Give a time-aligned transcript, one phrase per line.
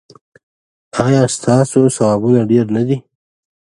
[1.05, 2.97] ایا ستاسو ثوابونه ډیر نه دي؟